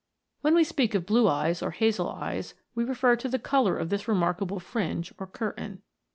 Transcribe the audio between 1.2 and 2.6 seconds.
eyes or hazel eyes,